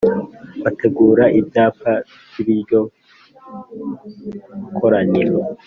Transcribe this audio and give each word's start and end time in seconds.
bategura 0.63 1.23
ibyapa 1.39 1.91
by 2.31 2.35
iryo 2.53 2.81
koraniro 4.77 5.37